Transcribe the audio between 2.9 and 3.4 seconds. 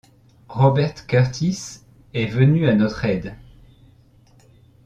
aide.